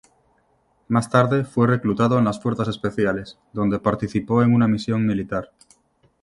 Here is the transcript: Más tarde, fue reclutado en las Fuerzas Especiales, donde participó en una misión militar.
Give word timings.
Más 0.87 1.11
tarde, 1.11 1.43
fue 1.43 1.67
reclutado 1.67 2.17
en 2.17 2.25
las 2.25 2.41
Fuerzas 2.41 2.67
Especiales, 2.67 3.37
donde 3.53 3.77
participó 3.77 4.41
en 4.41 4.55
una 4.55 4.67
misión 4.67 5.05
militar. 5.05 5.51